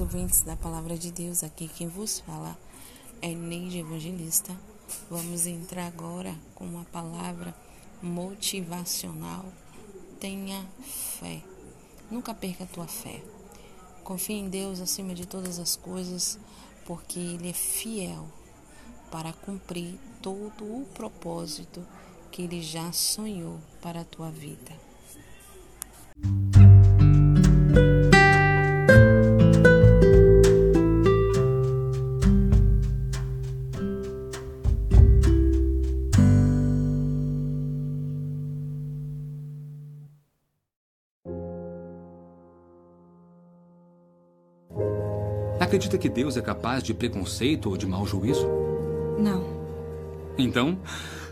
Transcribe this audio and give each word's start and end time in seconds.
ouvintes 0.00 0.42
da 0.42 0.56
Palavra 0.56 0.96
de 0.98 1.10
Deus, 1.10 1.42
aqui 1.42 1.68
quem 1.68 1.88
vos 1.88 2.20
fala 2.20 2.58
é 3.22 3.28
Neide 3.28 3.78
Evangelista. 3.78 4.54
Vamos 5.10 5.46
entrar 5.46 5.86
agora 5.86 6.34
com 6.54 6.64
uma 6.64 6.84
palavra 6.86 7.54
motivacional. 8.02 9.44
Tenha 10.20 10.66
fé. 10.82 11.42
Nunca 12.10 12.34
perca 12.34 12.64
a 12.64 12.66
tua 12.66 12.86
fé. 12.86 13.22
Confie 14.02 14.34
em 14.34 14.48
Deus 14.48 14.80
acima 14.80 15.14
de 15.14 15.24
todas 15.24 15.58
as 15.58 15.76
coisas, 15.76 16.38
porque 16.84 17.18
Ele 17.18 17.50
é 17.50 17.54
fiel 17.54 18.26
para 19.10 19.32
cumprir 19.32 19.98
todo 20.20 20.64
o 20.64 20.86
propósito 20.94 21.86
que 22.30 22.42
Ele 22.42 22.60
já 22.60 22.92
sonhou 22.92 23.58
para 23.80 24.00
a 24.00 24.04
tua 24.04 24.30
vida. 24.30 24.72
Acredita 45.58 45.96
que 45.96 46.08
Deus 46.08 46.36
é 46.36 46.42
capaz 46.42 46.82
de 46.82 46.92
preconceito 46.92 47.70
ou 47.70 47.76
de 47.76 47.86
mau 47.86 48.04
juízo? 48.06 48.46
Não. 49.18 49.42
Então, 50.36 50.78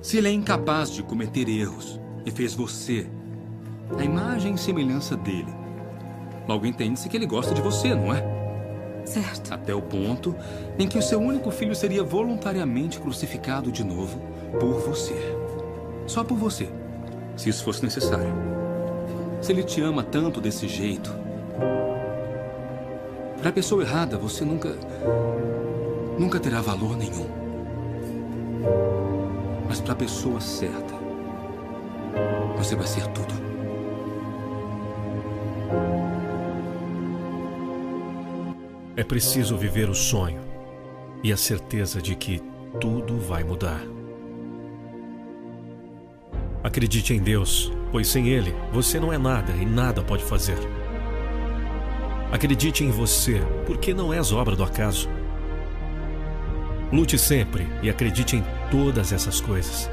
se 0.00 0.16
Ele 0.16 0.28
é 0.28 0.32
incapaz 0.32 0.90
de 0.90 1.02
cometer 1.02 1.48
erros 1.48 2.00
e 2.24 2.30
fez 2.30 2.54
você, 2.54 3.06
a 3.98 4.02
imagem 4.02 4.54
e 4.54 4.58
semelhança 4.58 5.16
dele, 5.16 5.54
logo 6.48 6.64
entende-se 6.64 7.08
que 7.08 7.16
Ele 7.16 7.26
gosta 7.26 7.54
de 7.54 7.60
você, 7.60 7.94
não 7.94 8.14
é? 8.14 8.24
Certo. 9.04 9.52
Até 9.52 9.74
o 9.74 9.82
ponto 9.82 10.34
em 10.78 10.88
que 10.88 10.98
o 10.98 11.02
seu 11.02 11.20
único 11.20 11.50
filho 11.50 11.74
seria 11.74 12.02
voluntariamente 12.02 12.98
crucificado 12.98 13.70
de 13.70 13.84
novo 13.84 14.18
por 14.58 14.80
você. 14.80 15.14
Só 16.06 16.24
por 16.24 16.36
você, 16.38 16.68
se 17.36 17.50
isso 17.50 17.62
fosse 17.62 17.84
necessário. 17.84 18.32
Se 19.42 19.52
Ele 19.52 19.62
te 19.62 19.80
ama 19.82 20.02
tanto 20.02 20.40
desse 20.40 20.66
jeito, 20.66 21.14
para 23.38 23.50
a 23.50 23.52
pessoa 23.52 23.82
errada, 23.82 24.18
você 24.18 24.44
nunca. 24.44 24.74
nunca 26.18 26.40
terá 26.40 26.60
valor 26.60 26.96
nenhum. 26.96 27.26
Mas 29.68 29.80
para 29.80 29.92
a 29.92 29.96
pessoa 29.96 30.40
certa, 30.40 30.94
você 32.56 32.74
vai 32.74 32.86
ser 32.86 33.06
tudo. 33.08 33.34
É 38.96 39.04
preciso 39.04 39.56
viver 39.58 39.90
o 39.90 39.94
sonho 39.94 40.40
e 41.22 41.30
a 41.30 41.36
certeza 41.36 42.00
de 42.00 42.14
que 42.14 42.42
tudo 42.80 43.18
vai 43.18 43.44
mudar. 43.44 43.82
Acredite 46.64 47.12
em 47.12 47.20
Deus, 47.20 47.70
pois 47.92 48.08
sem 48.08 48.28
Ele 48.28 48.54
você 48.72 48.98
não 48.98 49.12
é 49.12 49.18
nada 49.18 49.52
e 49.52 49.66
nada 49.66 50.02
pode 50.02 50.24
fazer. 50.24 50.58
Acredite 52.32 52.84
em 52.84 52.90
você, 52.90 53.40
porque 53.66 53.94
não 53.94 54.12
és 54.12 54.32
obra 54.32 54.56
do 54.56 54.64
acaso. 54.64 55.08
Lute 56.92 57.18
sempre 57.18 57.66
e 57.82 57.90
acredite 57.90 58.36
em 58.36 58.44
todas 58.70 59.12
essas 59.12 59.40
coisas. 59.40 59.90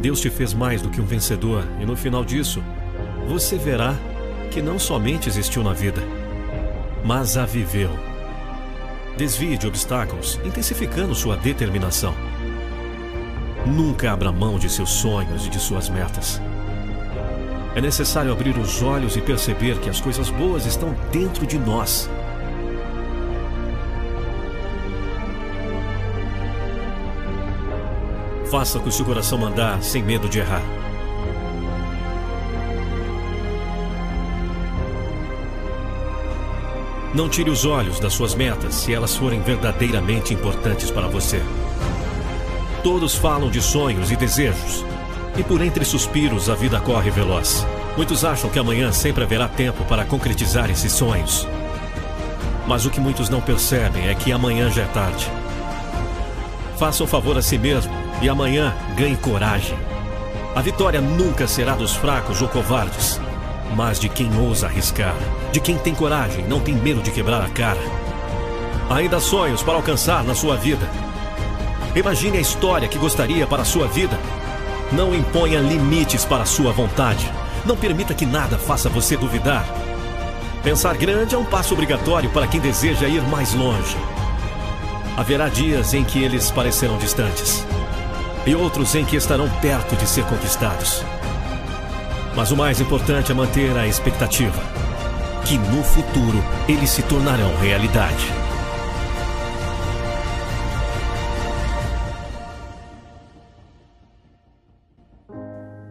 Deus 0.00 0.20
te 0.20 0.30
fez 0.30 0.54
mais 0.54 0.80
do 0.80 0.90
que 0.90 1.00
um 1.00 1.04
vencedor, 1.04 1.64
e 1.80 1.86
no 1.86 1.96
final 1.96 2.24
disso, 2.24 2.62
você 3.26 3.56
verá 3.56 3.94
que 4.50 4.62
não 4.62 4.78
somente 4.78 5.28
existiu 5.28 5.62
na 5.62 5.72
vida, 5.72 6.02
mas 7.04 7.36
a 7.36 7.44
viveu. 7.44 7.90
Desvie 9.16 9.58
de 9.58 9.66
obstáculos, 9.66 10.38
intensificando 10.44 11.14
sua 11.14 11.36
determinação. 11.36 12.14
Nunca 13.66 14.12
abra 14.12 14.30
mão 14.30 14.58
de 14.58 14.70
seus 14.70 14.90
sonhos 14.90 15.46
e 15.46 15.50
de 15.50 15.58
suas 15.58 15.88
metas. 15.88 16.40
É 17.74 17.80
necessário 17.80 18.32
abrir 18.32 18.56
os 18.56 18.82
olhos 18.82 19.16
e 19.16 19.20
perceber 19.20 19.78
que 19.78 19.90
as 19.90 20.00
coisas 20.00 20.30
boas 20.30 20.66
estão 20.66 20.94
dentro 21.12 21.46
de 21.46 21.58
nós. 21.58 22.10
Faça 28.50 28.80
que 28.80 28.88
o 28.88 28.92
seu 28.92 29.04
coração 29.04 29.38
mandar, 29.38 29.82
sem 29.82 30.02
medo 30.02 30.28
de 30.28 30.38
errar. 30.38 30.62
Não 37.14 37.28
tire 37.28 37.50
os 37.50 37.64
olhos 37.64 37.98
das 37.98 38.12
suas 38.12 38.34
metas 38.34 38.74
se 38.74 38.94
elas 38.94 39.16
forem 39.16 39.40
verdadeiramente 39.40 40.32
importantes 40.32 40.90
para 40.90 41.08
você. 41.08 41.42
Todos 42.82 43.14
falam 43.14 43.50
de 43.50 43.60
sonhos 43.60 44.10
e 44.10 44.16
desejos, 44.16 44.84
e 45.38 45.44
por 45.44 45.62
entre 45.62 45.84
suspiros 45.84 46.50
a 46.50 46.54
vida 46.56 46.80
corre 46.80 47.10
veloz. 47.10 47.64
Muitos 47.96 48.24
acham 48.24 48.50
que 48.50 48.58
amanhã 48.58 48.90
sempre 48.90 49.22
haverá 49.22 49.46
tempo 49.46 49.84
para 49.84 50.04
concretizar 50.04 50.68
esses 50.68 50.92
sonhos. 50.92 51.46
Mas 52.66 52.84
o 52.84 52.90
que 52.90 53.00
muitos 53.00 53.28
não 53.28 53.40
percebem 53.40 54.08
é 54.08 54.14
que 54.14 54.32
amanhã 54.32 54.68
já 54.68 54.82
é 54.82 54.86
tarde. 54.86 55.30
Faça 56.76 57.04
um 57.04 57.06
favor 57.06 57.38
a 57.38 57.42
si 57.42 57.56
mesmo 57.56 57.92
e 58.20 58.28
amanhã 58.28 58.74
ganhe 58.96 59.16
coragem. 59.16 59.78
A 60.56 60.60
vitória 60.60 61.00
nunca 61.00 61.46
será 61.46 61.76
dos 61.76 61.94
fracos 61.94 62.42
ou 62.42 62.48
covardes, 62.48 63.20
mas 63.76 64.00
de 64.00 64.08
quem 64.08 64.36
ousa 64.40 64.66
arriscar, 64.66 65.14
de 65.52 65.60
quem 65.60 65.78
tem 65.78 65.94
coragem, 65.94 66.44
não 66.48 66.58
tem 66.58 66.74
medo 66.74 67.00
de 67.00 67.12
quebrar 67.12 67.42
a 67.42 67.48
cara. 67.48 67.80
Ainda 68.90 69.18
há 69.18 69.20
sonhos 69.20 69.62
para 69.62 69.74
alcançar 69.74 70.24
na 70.24 70.34
sua 70.34 70.56
vida. 70.56 70.88
Imagine 71.94 72.38
a 72.38 72.40
história 72.40 72.88
que 72.88 72.98
gostaria 72.98 73.46
para 73.46 73.62
a 73.62 73.64
sua 73.64 73.86
vida 73.86 74.18
não 74.92 75.14
imponha 75.14 75.60
limites 75.60 76.24
para 76.24 76.44
sua 76.44 76.72
vontade. 76.72 77.30
Não 77.64 77.76
permita 77.76 78.14
que 78.14 78.24
nada 78.24 78.58
faça 78.58 78.88
você 78.88 79.16
duvidar. 79.16 79.64
Pensar 80.62 80.96
grande 80.96 81.34
é 81.34 81.38
um 81.38 81.44
passo 81.44 81.74
obrigatório 81.74 82.30
para 82.30 82.46
quem 82.46 82.60
deseja 82.60 83.06
ir 83.06 83.22
mais 83.22 83.54
longe. 83.54 83.96
Haverá 85.16 85.48
dias 85.48 85.94
em 85.94 86.04
que 86.04 86.22
eles 86.22 86.50
parecerão 86.50 86.96
distantes 86.98 87.64
e 88.46 88.54
outros 88.54 88.94
em 88.94 89.04
que 89.04 89.16
estarão 89.16 89.48
perto 89.60 89.96
de 89.96 90.08
ser 90.08 90.24
conquistados. 90.24 91.04
Mas 92.34 92.50
o 92.50 92.56
mais 92.56 92.80
importante 92.80 93.32
é 93.32 93.34
manter 93.34 93.76
a 93.76 93.86
expectativa 93.86 94.62
que 95.44 95.58
no 95.58 95.82
futuro 95.82 96.44
eles 96.68 96.90
se 96.90 97.02
tornarão 97.02 97.56
realidade. 97.56 98.47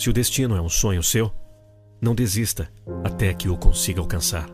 Se 0.00 0.08
o 0.08 0.14
destino 0.14 0.56
é 0.56 0.62
um 0.62 0.68
sonho 0.70 1.02
seu, 1.02 1.30
não 2.00 2.14
desista 2.14 2.72
até 3.04 3.34
que 3.34 3.50
o 3.50 3.58
consiga 3.58 4.00
alcançar. 4.00 4.48